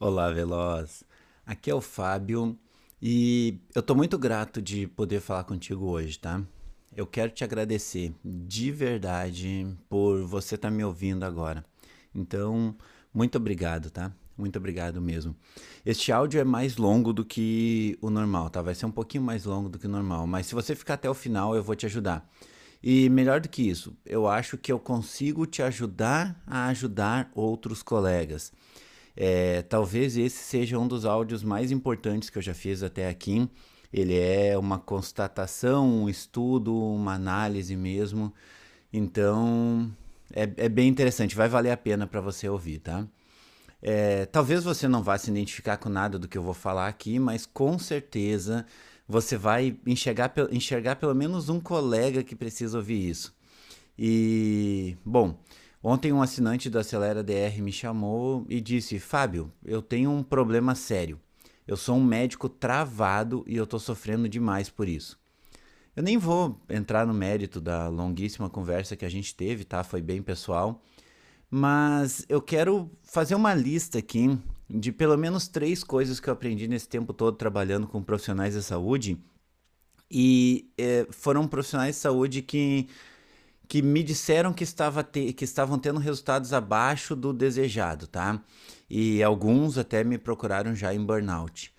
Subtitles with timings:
[0.00, 1.02] Olá, Veloz.
[1.44, 2.56] Aqui é o Fábio
[3.02, 6.40] e eu tô muito grato de poder falar contigo hoje, tá?
[6.94, 11.64] Eu quero te agradecer de verdade por você estar tá me ouvindo agora.
[12.14, 12.76] Então,
[13.12, 14.12] muito obrigado, tá?
[14.36, 15.34] Muito obrigado mesmo.
[15.84, 18.62] Este áudio é mais longo do que o normal, tá?
[18.62, 21.10] Vai ser um pouquinho mais longo do que o normal, mas se você ficar até
[21.10, 22.30] o final, eu vou te ajudar.
[22.80, 27.82] E melhor do que isso, eu acho que eu consigo te ajudar a ajudar outros
[27.82, 28.52] colegas.
[29.20, 33.50] É, talvez esse seja um dos áudios mais importantes que eu já fiz até aqui.
[33.92, 38.32] Ele é uma constatação, um estudo, uma análise mesmo.
[38.92, 39.90] Então,
[40.32, 43.08] é, é bem interessante, vai valer a pena para você ouvir, tá?
[43.82, 47.18] É, talvez você não vá se identificar com nada do que eu vou falar aqui,
[47.18, 48.64] mas com certeza
[49.08, 53.34] você vai enxergar, enxergar pelo menos um colega que precisa ouvir isso.
[53.98, 55.36] E, bom,
[55.82, 60.74] Ontem um assinante do Acelera DR me chamou e disse: Fábio, eu tenho um problema
[60.74, 61.20] sério.
[61.66, 65.18] Eu sou um médico travado e eu estou sofrendo demais por isso.
[65.94, 69.84] Eu nem vou entrar no mérito da longuíssima conversa que a gente teve, tá?
[69.84, 70.82] Foi bem pessoal.
[71.50, 76.68] Mas eu quero fazer uma lista aqui de pelo menos três coisas que eu aprendi
[76.68, 79.18] nesse tempo todo trabalhando com profissionais da saúde.
[80.10, 82.88] E é, foram profissionais de saúde que
[83.68, 88.42] que me disseram que, estava te, que estavam tendo resultados abaixo do desejado, tá?
[88.88, 91.70] E alguns até me procuraram já em burnout.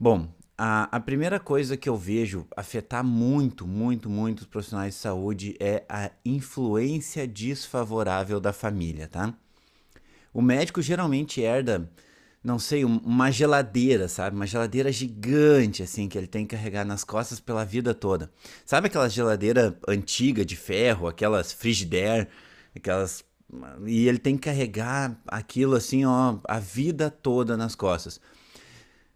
[0.00, 5.00] Bom, a, a primeira coisa que eu vejo afetar muito, muito, muito os profissionais de
[5.00, 9.34] saúde é a influência desfavorável da família, tá?
[10.32, 11.90] O médico geralmente herda
[12.46, 14.36] não sei, uma geladeira, sabe?
[14.36, 18.30] Uma geladeira gigante, assim, que ele tem que carregar nas costas pela vida toda.
[18.64, 22.28] Sabe aquela geladeira antiga de ferro, aquelas Frigidaire,
[22.72, 23.24] aquelas.
[23.84, 28.20] E ele tem que carregar aquilo assim, ó, a vida toda nas costas.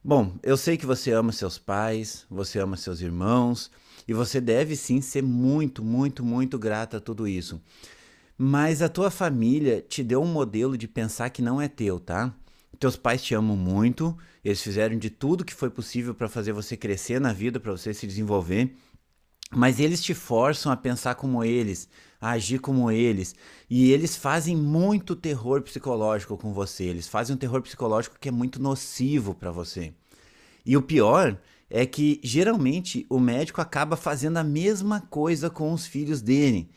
[0.02, 3.70] Bom, eu sei que você ama seus pais, você ama seus irmãos,
[4.08, 7.60] e você deve sim ser muito, muito, muito grata a tudo isso.
[8.36, 12.34] Mas a tua família te deu um modelo de pensar que não é teu, tá?
[12.78, 16.76] Teus pais te amam muito, eles fizeram de tudo que foi possível para fazer você
[16.76, 18.74] crescer na vida, para você se desenvolver,
[19.52, 21.88] mas eles te forçam a pensar como eles,
[22.20, 23.34] a agir como eles,
[23.68, 28.32] e eles fazem muito terror psicológico com você, eles fazem um terror psicológico que é
[28.32, 29.92] muito nocivo para você.
[30.64, 31.38] E o pior
[31.68, 36.68] é que geralmente o médico acaba fazendo a mesma coisa com os filhos dele.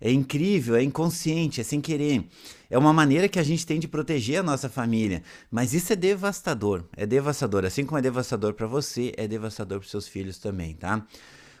[0.00, 2.24] É incrível, é inconsciente, é sem querer.
[2.70, 5.22] É uma maneira que a gente tem de proteger a nossa família.
[5.50, 6.84] Mas isso é devastador.
[6.96, 7.64] É devastador.
[7.64, 11.06] Assim como é devastador para você, é devastador para seus filhos também, tá?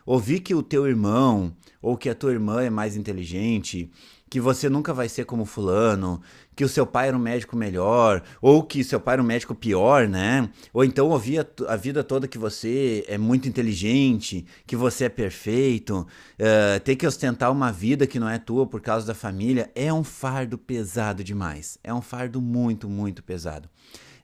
[0.06, 3.90] Ouvir que o teu irmão ou que a tua irmã é mais inteligente,
[4.30, 6.22] que você nunca vai ser como fulano,
[6.54, 9.56] que o seu pai era um médico melhor, ou que seu pai era um médico
[9.56, 10.48] pior, né?
[10.72, 15.08] Ou então ouvir a, a vida toda que você é muito inteligente, que você é
[15.08, 16.06] perfeito,
[16.38, 19.92] uh, ter que ostentar uma vida que não é tua por causa da família, é
[19.92, 21.76] um fardo pesado demais.
[21.82, 23.68] É um fardo muito, muito pesado.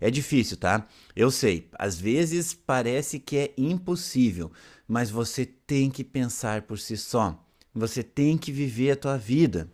[0.01, 0.87] É difícil, tá?
[1.17, 4.53] Eu sei, às vezes parece que é impossível,
[4.87, 7.43] mas você tem que pensar por si só.
[7.75, 9.71] Você tem que viver a tua vida.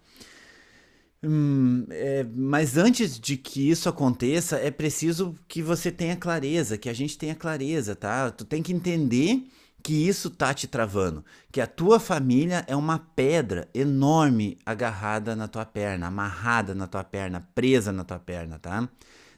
[1.24, 6.88] Hum, é, mas antes de que isso aconteça, é preciso que você tenha clareza, que
[6.88, 8.30] a gente tenha clareza, tá?
[8.30, 9.46] Tu tem que entender
[9.84, 15.46] que isso tá te travando, que a tua família é uma pedra enorme agarrada na
[15.46, 18.88] tua perna, amarrada na tua perna, presa na tua perna, tá?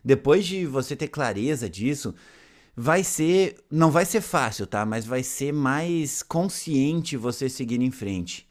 [0.02, 2.14] Depois de você ter clareza disso,
[2.76, 4.84] vai ser, não vai ser fácil, tá?
[4.86, 8.46] Mas vai ser mais consciente você seguir em frente.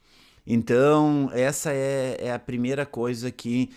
[0.46, 3.70] Então, essa é, é a primeira coisa que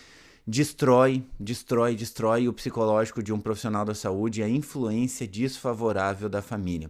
[0.46, 6.90] destrói, destrói, destrói o psicológico de um profissional da saúde, a influência desfavorável da família.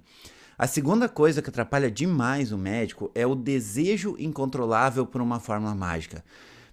[0.58, 5.76] A segunda coisa que atrapalha demais o médico é o desejo incontrolável por uma fórmula
[5.76, 6.24] mágica.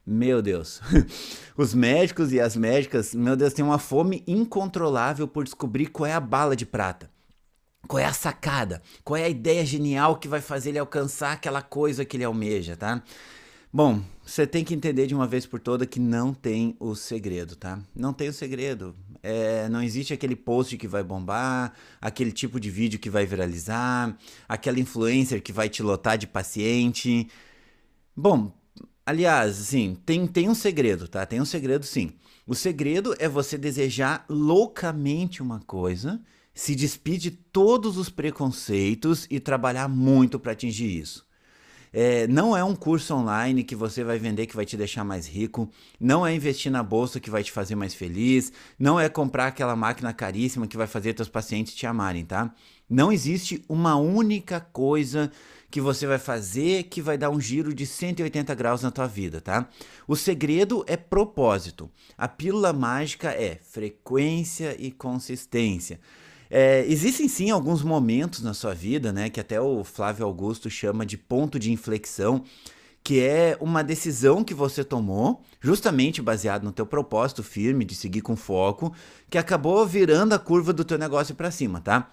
[0.06, 0.80] Meu Deus.
[1.56, 6.12] Os médicos e as médicas, meu Deus, têm uma fome incontrolável por descobrir qual é
[6.12, 7.13] a bala de prata.
[7.86, 8.82] Qual é a sacada?
[9.02, 12.76] Qual é a ideia genial que vai fazer ele alcançar aquela coisa que ele almeja,
[12.76, 13.02] tá?
[13.72, 17.56] Bom, você tem que entender de uma vez por toda que não tem o segredo,
[17.56, 17.80] tá?
[17.94, 18.94] Não tem o segredo.
[19.20, 24.16] É, não existe aquele post que vai bombar, aquele tipo de vídeo que vai viralizar,
[24.48, 27.28] aquela influencer que vai te lotar de paciente.
[28.16, 28.52] Bom,
[29.04, 31.26] aliás, assim, tem, tem um segredo, tá?
[31.26, 32.12] Tem um segredo sim.
[32.46, 36.20] O segredo é você desejar loucamente uma coisa
[36.54, 41.26] se despide de todos os preconceitos e trabalhar muito para atingir isso.
[41.96, 45.28] É, não é um curso online que você vai vender que vai te deixar mais
[45.28, 45.70] rico.
[46.00, 48.52] Não é investir na bolsa que vai te fazer mais feliz.
[48.76, 52.52] Não é comprar aquela máquina caríssima que vai fazer teus pacientes te amarem, tá?
[52.90, 55.30] Não existe uma única coisa
[55.70, 59.40] que você vai fazer que vai dar um giro de 180 graus na tua vida,
[59.40, 59.68] tá?
[60.06, 61.88] O segredo é propósito.
[62.18, 66.00] A pílula mágica é frequência e consistência.
[66.50, 71.04] É, existem sim alguns momentos na sua vida, né, que até o Flávio Augusto chama
[71.04, 72.44] de ponto de inflexão,
[73.02, 78.22] que é uma decisão que você tomou, justamente baseado no teu propósito firme de seguir
[78.22, 78.94] com foco,
[79.28, 82.10] que acabou virando a curva do teu negócio para cima, tá?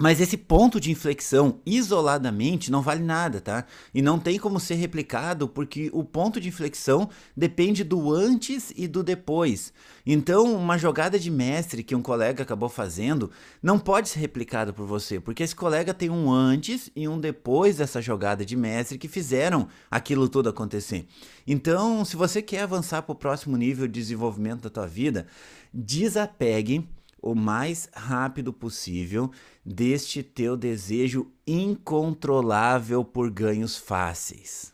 [0.00, 3.66] Mas esse ponto de inflexão isoladamente não vale nada, tá?
[3.92, 8.88] E não tem como ser replicado porque o ponto de inflexão depende do antes e
[8.88, 9.74] do depois.
[10.06, 13.30] Então, uma jogada de mestre que um colega acabou fazendo
[13.62, 17.76] não pode ser replicada por você, porque esse colega tem um antes e um depois
[17.76, 21.06] dessa jogada de mestre que fizeram aquilo tudo acontecer.
[21.46, 25.26] Então, se você quer avançar para o próximo nível de desenvolvimento da tua vida,
[25.74, 26.88] desapegue
[27.22, 29.30] o mais rápido possível
[29.64, 34.72] deste teu desejo incontrolável por ganhos fáceis.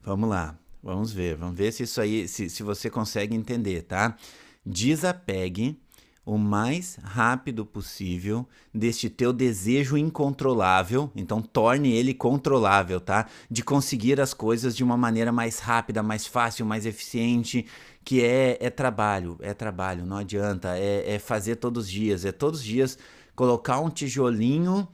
[0.00, 4.16] Vamos lá, vamos ver, vamos ver se isso aí, se, se você consegue entender, tá?
[4.64, 5.80] Desapegue
[6.24, 13.26] o mais rápido possível deste teu desejo incontrolável, então torne ele controlável, tá?
[13.50, 17.66] De conseguir as coisas de uma maneira mais rápida, mais fácil, mais eficiente,
[18.04, 22.30] que é, é trabalho, é trabalho, não adianta, é, é fazer todos os dias, é
[22.30, 22.98] todos os dias
[23.34, 24.86] colocar um tijolinho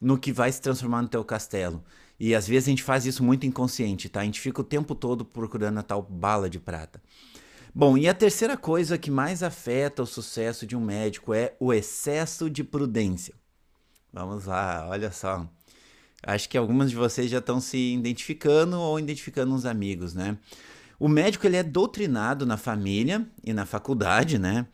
[0.00, 1.82] no que vai se transformar no teu castelo.
[2.18, 4.20] E às vezes a gente faz isso muito inconsciente, tá?
[4.20, 7.00] A gente fica o tempo todo procurando a tal bala de prata.
[7.78, 11.74] Bom, e a terceira coisa que mais afeta o sucesso de um médico é o
[11.74, 13.34] excesso de prudência.
[14.10, 15.46] Vamos lá, olha só.
[16.22, 20.38] Acho que algumas de vocês já estão se identificando ou identificando uns amigos, né?
[20.98, 24.66] O médico ele é doutrinado na família e na faculdade, né?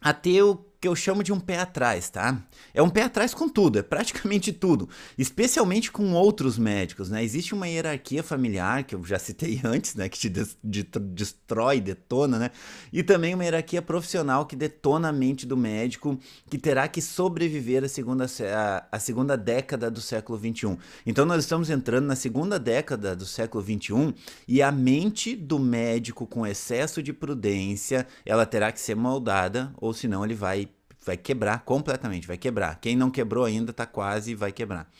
[0.00, 2.38] A ter o que eu chamo de um pé atrás, tá?
[2.74, 4.86] É um pé atrás com tudo, é praticamente tudo,
[5.16, 7.24] especialmente com outros médicos, né?
[7.24, 11.80] Existe uma hierarquia familiar que eu já citei antes, né, que te de de destrói,
[11.80, 12.50] detona, né?
[12.92, 16.18] E também uma hierarquia profissional que detona a mente do médico,
[16.50, 20.76] que terá que sobreviver a segunda a, a segunda década do século 21.
[21.06, 24.12] Então nós estamos entrando na segunda década do século 21
[24.46, 29.94] e a mente do médico com excesso de prudência, ela terá que ser moldada, ou
[29.94, 30.68] senão ele vai
[31.04, 32.78] vai quebrar completamente, vai quebrar.
[32.80, 34.90] Quem não quebrou ainda está quase vai quebrar.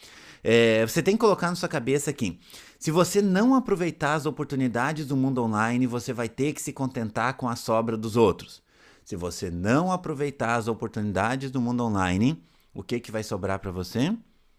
[0.42, 2.38] É, você tem que colocar na sua cabeça aqui:
[2.78, 7.34] se você não aproveitar as oportunidades do mundo online, você vai ter que se contentar
[7.34, 8.62] com a sobra dos outros.
[9.04, 12.42] Se você não aproveitar as oportunidades do mundo online,
[12.74, 14.14] o que, que vai sobrar para você?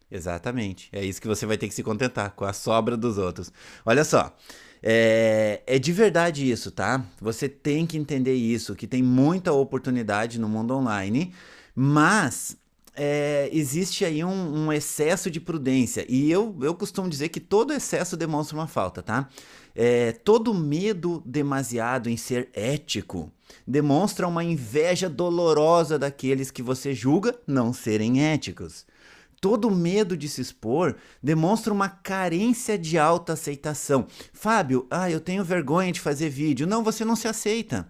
[0.09, 0.89] Exatamente.
[0.91, 3.51] É isso que você vai ter que se contentar, com a sobra dos outros.
[3.85, 4.35] Olha só.
[4.87, 7.03] É, é, de verdade isso, tá?
[7.19, 11.33] Você tem que entender isso, que tem muita oportunidade no mundo online,
[11.75, 12.55] mas
[12.95, 16.05] é, existe aí um, um, excesso de prudência.
[16.07, 19.27] E eu, eu costumo dizer que todo excesso demonstra uma falta, tá?
[19.75, 23.31] É, todo medo demasiado em ser ético
[23.65, 28.85] demonstra uma inveja dolorosa daqueles que você julga não serem éticos
[29.45, 34.07] todo medo de se expor demonstra uma carência de autoaceitação.
[34.33, 36.65] Fábio, ah, eu tenho vergonha de fazer vídeo.
[36.65, 37.87] Não, você não se aceita.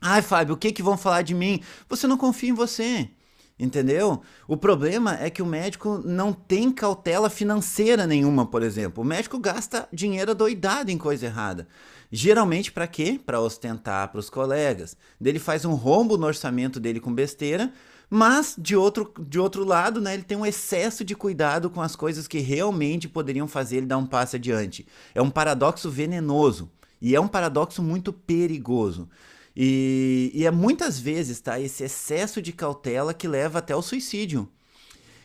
[0.00, 1.60] Ai, Fábio, o que, que vão falar de mim?
[1.90, 3.10] Você não confia em você.
[3.58, 4.22] Entendeu?
[4.46, 9.04] O problema é que o médico não tem cautela financeira nenhuma, por exemplo.
[9.04, 11.68] O médico gasta dinheiro doidado em coisa errada.
[12.10, 13.20] Geralmente para quê?
[13.26, 14.96] Para ostentar para os colegas.
[15.22, 17.70] Ele faz um rombo no orçamento dele com besteira
[18.10, 21.94] mas, de outro, de outro lado, né, ele tem um excesso de cuidado com as
[21.94, 24.86] coisas que realmente poderiam fazer ele dar um passo adiante.
[25.14, 26.70] É um paradoxo venenoso.
[27.00, 29.08] E é um paradoxo muito perigoso.
[29.54, 34.48] E, e é muitas vezes, tá, esse excesso de cautela que leva até o suicídio.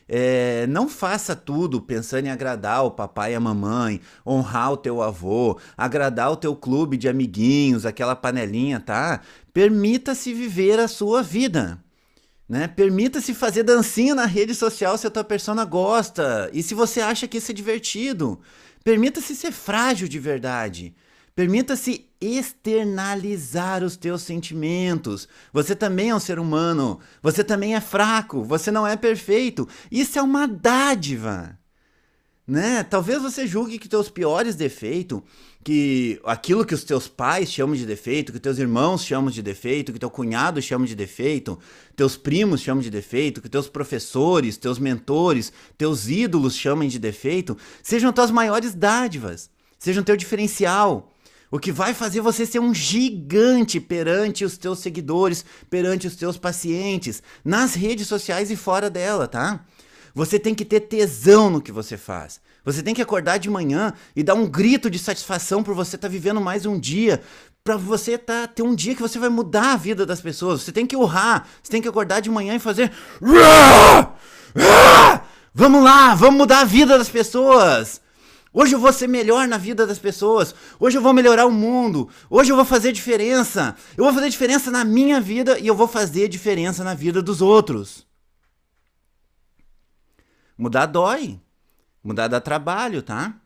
[0.08, 5.02] É, não faça tudo pensando em agradar o papai e a mamãe, honrar o teu
[5.02, 9.22] avô, agradar o teu clube de amiguinhos, aquela panelinha, tá?
[9.54, 11.82] Permita-se viver a sua vida.
[12.48, 12.68] Né?
[12.68, 17.28] Permita-se fazer dancinha na rede social se a tua persona gosta e se você acha
[17.28, 18.40] que isso é divertido.
[18.84, 20.94] Permita-se ser frágil de verdade.
[21.36, 25.28] Permita-se externalizar os teus sentimentos.
[25.52, 27.00] Você também é um ser humano.
[27.22, 28.44] Você também é fraco.
[28.44, 29.68] Você não é perfeito.
[29.90, 31.58] Isso é uma dádiva.
[32.46, 32.84] Né?
[32.84, 35.22] Talvez você julgue que teus piores defeitos,
[35.64, 39.94] que aquilo que os teus pais chamam de defeito, que teus irmãos chamam de defeito,
[39.94, 41.58] que teu cunhado chama de defeito,
[41.96, 47.58] teus primos chamam de defeito, que teus professores, teus mentores, teus ídolos chamem de defeito,
[47.82, 51.10] sejam tuas maiores dádivas, sejam teu diferencial.
[51.50, 56.36] O que vai fazer você ser um gigante perante os teus seguidores, perante os teus
[56.36, 59.64] pacientes, nas redes sociais e fora dela, tá?
[60.14, 62.40] Você tem que ter tesão no que você faz.
[62.64, 66.08] Você tem que acordar de manhã e dar um grito de satisfação por você estar
[66.08, 67.22] tá vivendo mais um dia,
[67.64, 70.62] para você tá, ter um dia que você vai mudar a vida das pessoas.
[70.62, 72.92] Você tem que urrar, você tem que acordar de manhã e fazer.
[75.56, 78.02] Vamos lá, vamos mudar a vida das pessoas.
[78.54, 80.54] Hoje eu vou ser melhor na vida das pessoas.
[80.80, 82.08] Hoje eu vou melhorar o mundo.
[82.30, 83.76] Hoje eu vou fazer diferença.
[83.98, 87.42] Eu vou fazer diferença na minha vida e eu vou fazer diferença na vida dos
[87.42, 88.06] outros.
[90.58, 91.40] Mudar dói.
[92.04, 93.40] Mudar dá trabalho, tá?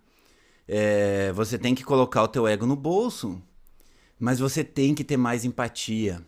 [0.67, 3.41] É, você tem que colocar o teu ego no bolso.
[4.19, 6.25] Mas você tem que ter mais empatia.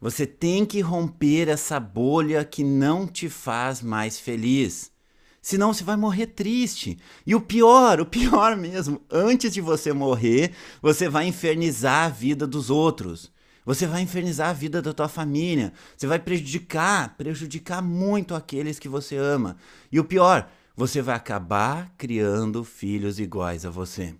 [0.00, 4.92] Você tem que romper essa bolha que não te faz mais feliz.
[5.40, 6.98] Senão você vai morrer triste.
[7.26, 12.46] E o pior, o pior mesmo, antes de você morrer, você vai infernizar a vida
[12.46, 13.31] dos outros.
[13.64, 15.72] Você vai infernizar a vida da tua família.
[15.96, 19.56] Você vai prejudicar, prejudicar muito aqueles que você ama.
[19.90, 24.14] E o pior, você vai acabar criando filhos iguais a você.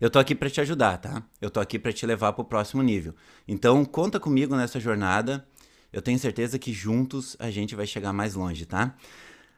[0.00, 1.22] Eu tô aqui para te ajudar, tá?
[1.40, 3.14] Eu tô aqui para te levar para o próximo nível.
[3.46, 5.46] Então, conta comigo nessa jornada.
[5.92, 8.94] Eu tenho certeza que juntos a gente vai chegar mais longe, tá?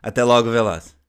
[0.02, 0.99] Até logo, Veloz.